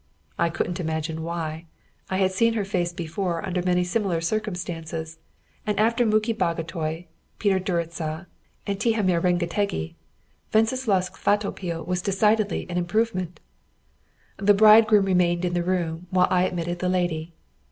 [0.39, 1.67] I couldn't imagine why.
[2.09, 5.19] I had seen her face before under many similar circumstances,
[5.63, 7.05] and after Muki Bagotay,
[7.37, 8.25] Peter Gyuricza,
[8.65, 9.93] and Tihamér Rengetegi,
[10.51, 13.39] Wenceslaus Kvatopil was decidedly an improvement.
[14.37, 17.35] The bridegroom remained in the room while I admitted the lady.